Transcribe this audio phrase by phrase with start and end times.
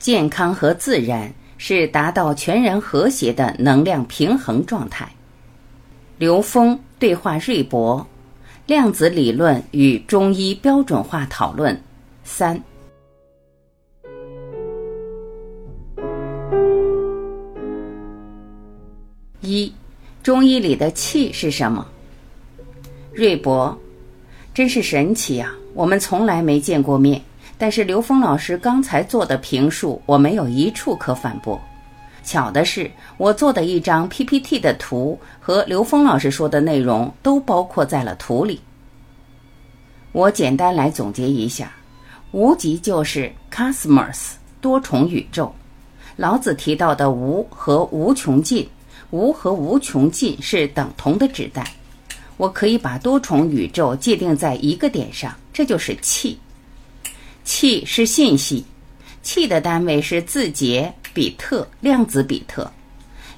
[0.00, 5.06] 健康和自然是达到全然和谐的能量平衡状态。
[6.16, 8.04] 刘峰对话瑞博，
[8.66, 11.78] 量子理论与中医标准化讨论
[12.24, 12.58] 三。
[19.42, 19.70] 一，
[20.22, 21.86] 中医里的气是什么？
[23.12, 23.78] 瑞博，
[24.54, 25.52] 真是神奇呀！
[25.74, 27.20] 我们从来没见过面。
[27.60, 31.60] 但是刘峰老师刚才做的评述，我没有一处可反驳。
[32.24, 38.58] 巧的是，我做的一张 PPT 的图和刘峰老师说的内容都包括在了图里。
[40.12, 41.70] 我简单来总结一下：
[42.32, 44.30] 无极就是 cosmos
[44.62, 45.54] 多重宇宙。
[46.16, 48.66] 老子提到的无和无穷尽，
[49.10, 51.70] 无和无穷尽是等同的指代。
[52.38, 56.38] 我可以把多重宇宙界定在一个点上，这就是气。
[57.50, 58.64] 气是信息，
[59.24, 62.70] 气的单位是字节、比特、量子比特。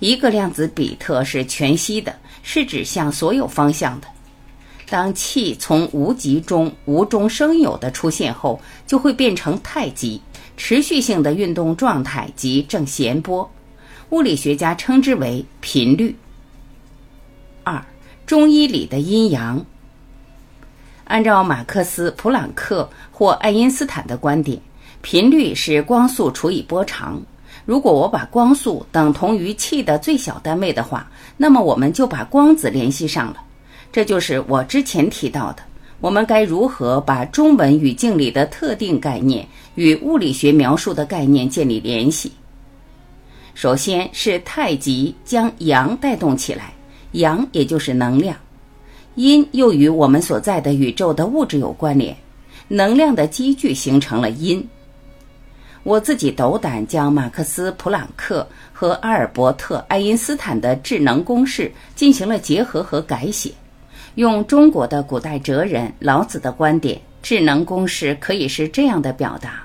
[0.00, 4.08] 一个量子比特是全息的，是指向所有方向的。
[4.88, 10.20] 当气从无极中无中生有的出现后，就会变成太极，
[10.56, 13.48] 持续性的运动状态即正弦波。
[14.08, 16.16] 物理学家称之为频率。
[17.62, 17.80] 二，
[18.26, 19.64] 中医里的阴阳。
[21.10, 24.56] 按照马克思、普朗克或爱因斯坦的观点，
[25.02, 27.20] 频率是光速除以波长。
[27.66, 33.42] 如果我把光速等同于气的最小单位的话，那么我们就把光子联系上了。
[33.90, 35.62] 这就是我之前提到的，
[36.00, 42.30] 我们该如何把中文语境里的特定概念与物理学描述的概念建立联系。
[43.54, 46.72] 首先是太极将阳带动起来，
[47.12, 48.36] 阳也就是能量。
[49.16, 52.16] 阴又与我们所在的宇宙的物质有关联，
[52.68, 54.66] 能量的积聚形成了阴。
[55.82, 63.50] 我自己斗胆将马克思、普朗克和阿尔伯特、爱因斯坦的智能公式进行了结合和改写，
[64.14, 69.64] 用中国的古代哲人老子的观点，智能公式可以是这样的表达：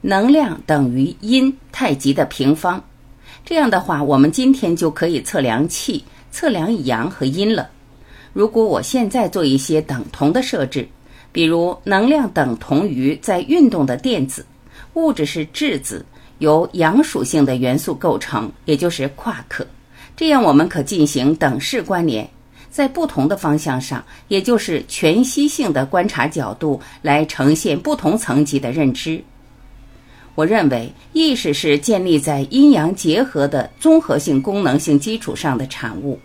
[0.00, 2.82] 能量等于阴太极的平方。
[3.44, 6.02] 这样的话，我们今天就可以测量气、
[6.32, 7.68] 测量阳和阴了。
[8.36, 10.86] 如果我现在做一些等同的设置，
[11.32, 14.44] 比如能量等同于在运动的电子，
[14.92, 16.04] 物质是质子，
[16.40, 19.66] 由阳属性的元素构成，也就是夸克，
[20.14, 22.28] 这样我们可进行等式关联，
[22.70, 29.18] 在不同的方向上，也就是全息性的观察角度来呈现不同层级的认知。
[30.34, 36.20] 我认为意识是建立在阴阳结合的综合性功能性基础上的产物。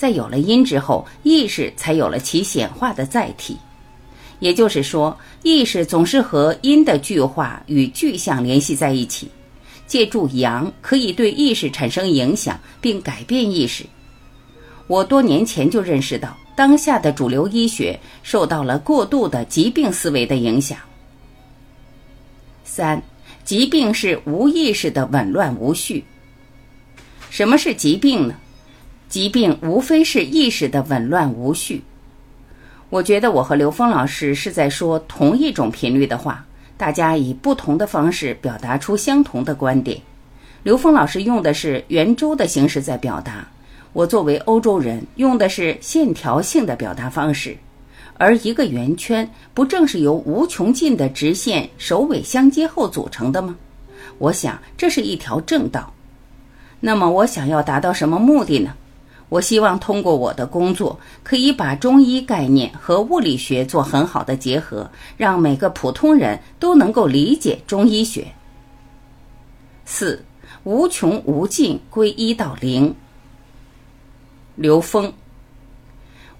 [0.00, 3.54] 在有了因之后，意识才有了其显化的载体。
[4.38, 9.30] 也就是说，意识总是和因的具化与具象联系在一起。
[9.86, 13.84] 借助阳，可以对意识产生影响，并改变意识。
[14.86, 20.78] 我多年前就认识到，当下的主流医学受到了过度的疾病思维的影响。
[22.64, 23.02] 三，
[23.44, 26.02] 疾病是无意识的紊乱无序。
[27.28, 28.34] 什么是疾病呢？
[29.10, 31.82] 疾病无非是意识的紊乱无序。
[32.88, 40.00] 我觉得我和刘峰老师是在说同一种频率的话，大家以不同的方式表达出相同的观点。
[40.62, 43.46] 刘峰老师用的是圆周的形式在表达，
[43.92, 47.56] 我作为欧洲人用的是线条性的表达方式。
[48.16, 53.56] 而一个圆圈不正是由无穷尽的直线首尾相接后组成的吗？
[54.18, 55.92] 我想这是一条正道。
[56.78, 58.74] 那么我想要达到什么目的呢？
[59.30, 68.26] 我希望通过我的工作，可以把中医概念和物理学做很好的结合，让每个普通人都能够理解中医学。
[69.86, 70.22] 四
[70.64, 72.92] 无穷无尽归一到零。
[74.56, 75.12] 刘峰，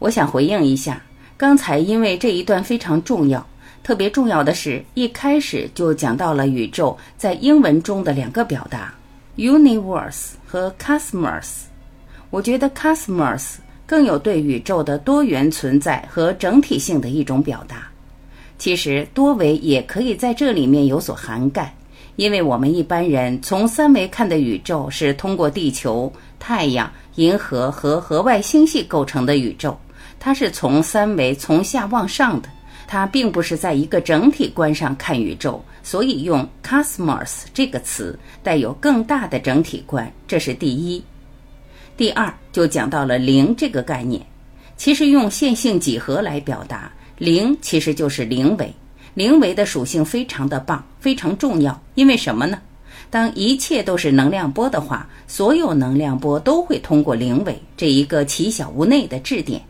[0.00, 1.00] 我想回应一下，
[1.36, 3.46] 刚才因为这一段非常重要，
[3.84, 8.92] 特别重要的是一开始就讲到了宇宙在英文中的两个表达
[9.36, 11.69] ：universe 和 cosmos。
[12.30, 13.56] 我觉得 cosmos
[13.86, 17.88] 更有对宇宙的多元存在和整体性的一种表达。
[18.56, 21.74] 其实多维也可以在这里面有所涵盖，
[22.16, 29.76] 因为我们一般人从三维看的宇宙是通过地球、太阳、银河和河外星系构成的宇宙，
[30.18, 32.48] 它是从三维从下往上的，
[32.86, 41.02] 它并不是在一个整体观上看宇宙，所以用 cosmos 这个词带有更大的整体观，这是第一。
[41.96, 44.20] 第二就讲到了零这个概念，
[44.76, 48.72] 其实用线性几何来表达零，其实就是零维。
[49.12, 51.78] 零维的属性非常的棒，非常重要。
[51.94, 52.58] 因为什么呢？
[53.10, 59.60] 当一切都是能量波的话，所有能量波都会通过灵维这一个奇小无内的质点。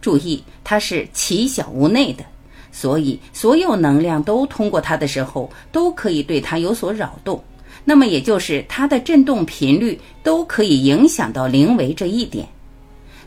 [0.00, 2.24] 注意，它是奇小无内的，
[2.70, 7.42] 所以所有能量都通过它的时候，都可以对它有所扰动。
[7.88, 12.46] 那么也就是它的振动频率都可以影响到灵维这一点。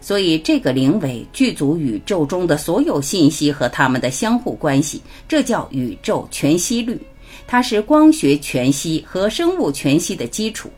[0.02, 7.00] 所以这个灵维具足宇宙中的所有信息和它们的相互关系，这叫宇宙全息律。
[7.48, 10.70] 它是光学全息和生物全息的基础。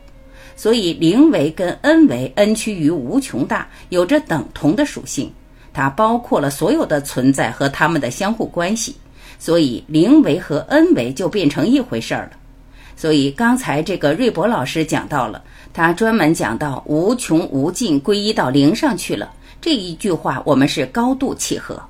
[0.54, 5.30] 所以灵维跟 n 维 n 趋于无穷大有着等同的属性。
[5.72, 8.94] 它包括了所有的存在和它们的相互关系，
[9.38, 12.32] 所以零维和 n 维就变成一回事儿了。
[12.96, 15.42] 所以刚才这个瑞博老师讲到了，
[15.72, 21.80] 他专门讲到无穷无尽归一到零上去了这一句话，我们是高度契合。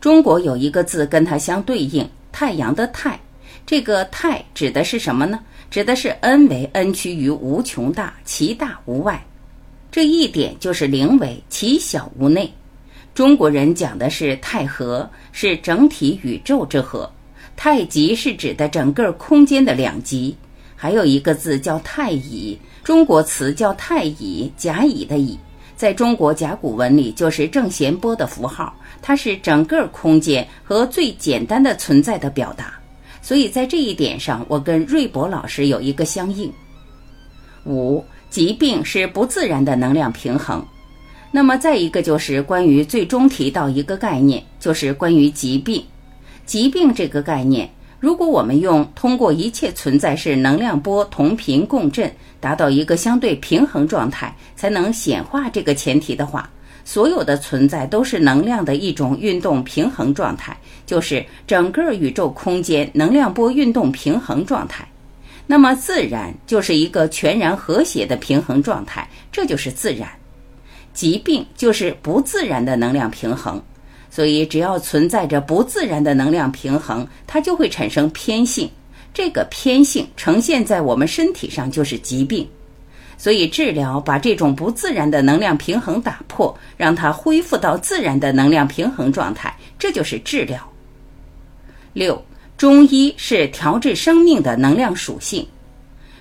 [0.00, 3.18] 中国有一个字跟它相对应，太阳的太，
[3.64, 5.40] 这个太指的是什么呢？
[5.70, 9.24] 指的是 n 为 n 趋于无穷大，其大无外，
[9.90, 12.52] 这一点就是零为，其小无内。
[13.14, 17.10] 中国人讲的是太和，是整体宇宙之和；
[17.56, 20.36] 太极是指的整个空间的两极。
[20.76, 25.38] 还有一个字叫太乙，中国词叫太乙，甲乙的乙，
[25.76, 32.74] 在中国甲骨文里就是正弦波的符号，它是整个空间和最简单的存在的表达。
[33.22, 36.52] 所以在这一点上，我跟瑞博老师有一个相应。
[37.64, 40.62] 五，疾病是不自然的能量平衡。
[41.30, 45.82] 那么再一个就是关于最终提到一个概念，就是关于疾病。
[46.46, 47.68] 疾病这个概念，
[48.00, 56.48] 如果我们用通过一切存在是能量波同频共振，达到一个相对平衡状态，才能显化这个前提的话，
[56.84, 60.54] 所有的存在都是能量的一种运动平衡状态，
[60.84, 64.86] 就是整个宇宙空间能量波运动平衡状态。
[65.46, 70.08] 那么自然就是一个全然和谐的平衡状态，这就是自然。
[70.92, 73.62] 疾病就是不自然的能量平衡，
[74.14, 78.70] 所以只要存在着不自然的能量平衡，它就会产生偏性。
[79.12, 82.48] 这个偏性呈现在我们身体上就是疾病。
[83.18, 90.60] 所以治疗把这种不自然的能量平衡打破，让它恢复到自然的能量平衡状态，这就是治疗。
[91.92, 92.24] 六，
[92.56, 95.44] 中医是调制生命的能量属性。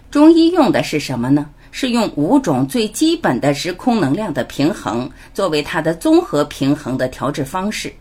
[0.10, 1.48] 中医用的是什么呢？
[1.76, 7.92] 是用五种最基本的时空能量的平衡作为它的综合平衡的调制方式，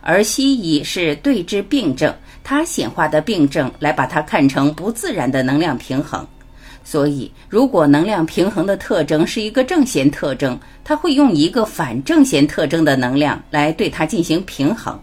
[0.00, 2.12] 而西医是对治病症，
[2.42, 6.26] 它显化的病症来把它看成不自然的能量平衡。
[6.82, 14.98] 所以，如果能量平衡的特征是一个正弦特征，它会用一个反正弦特征的能量来对它进行平衡。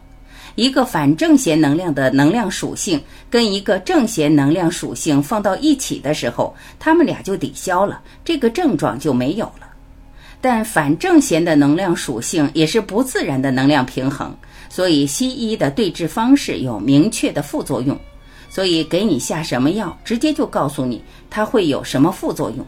[0.58, 3.00] 一个反正弦能量的能量属性
[3.30, 9.70] 跟一个正弦能量属性放到一起的时候，它们俩就抵消了，这个症状就没有了。
[10.42, 14.36] 但反正弦的能量属性也是不自然的能量平衡，
[14.68, 17.96] 所以西医的对治方式有明确的副作用，
[18.50, 22.66] 所以给你下什么药，直接就告诉你它会有什么副作用。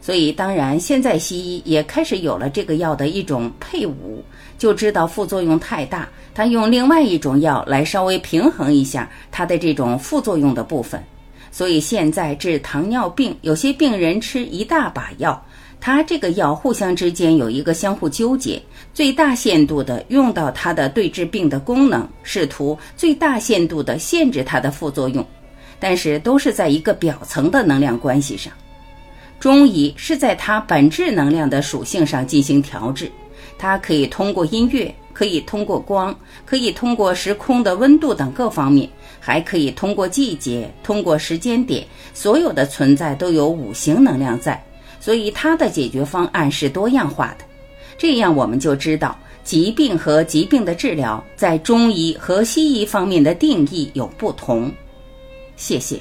[0.00, 4.24] 所以当然，现在西医也开始有了这个药的一种配伍。
[4.56, 11.00] 就知道副作用太大，他用另外一种药来稍微平衡一下它的这种副作用的部分。
[11.52, 15.40] 所以现在治糖尿病，有些病人吃一大把药，
[15.80, 18.60] 他这个药互相之间有一个相互纠结，
[18.92, 25.24] 最大限度的用到它的对治病的功能，试图最大限度的限制它的副作用，
[25.78, 28.52] 但是都是在一个表层的能量关系上。
[29.40, 33.10] 中医是在它本质能量的属性上进行调制。
[33.56, 44.64] 它可以通过音乐，可以通过光，可以通过时空的温度等各方面，还可以通过季节，通过时间点，所有的存在都有五行能量在，
[45.00, 47.44] 所以它的解决方案是多样化的。
[47.96, 54.70] 这样我们就知道，疾病和疾病的治疗在中医和西医方面的定义有不同。
[55.56, 56.00] 谢谢。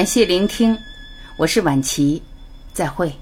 [0.00, 0.78] 感谢聆听，
[1.36, 2.22] 我是晚琪，
[2.72, 3.12] 再会。